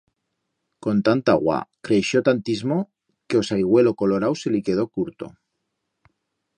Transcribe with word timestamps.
Con 0.85 1.01
tanta 1.07 1.31
agua 1.37 1.59
creixió 1.89 2.17
tantismo 2.29 2.79
que 3.29 3.39
o 3.41 3.43
saigüelo 3.51 3.95
colorau 4.01 4.33
se 4.45 4.49
li 4.57 4.65
quedó 4.71 4.91
curto. 4.97 5.33